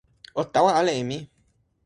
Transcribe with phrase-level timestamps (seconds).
[0.39, 1.17] o tawa ala e mi!